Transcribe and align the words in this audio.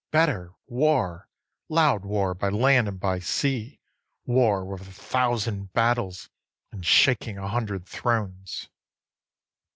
better, 0.09 0.55
war! 0.65 1.29
loud 1.69 2.03
war 2.03 2.33
by 2.33 2.49
land 2.49 2.87
and 2.87 2.99
by 2.99 3.19
sea, 3.19 3.79
War 4.25 4.65
with 4.65 4.81
a 4.81 4.91
thousand 4.91 5.73
battles, 5.73 6.27
and 6.71 6.83
shaking 6.83 7.37
a 7.37 7.47
hundred 7.49 7.85
thrones. 7.87 8.67